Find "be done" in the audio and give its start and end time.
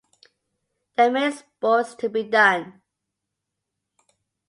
2.09-2.81